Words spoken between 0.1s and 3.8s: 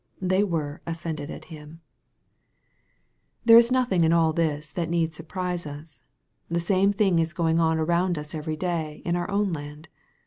They were" offended at Him,' 108 EXPOSITORY THOUGHTS. There is